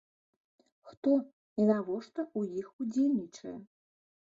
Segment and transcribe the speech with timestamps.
[0.91, 3.57] Хто і навошта ў іх удзельнічае?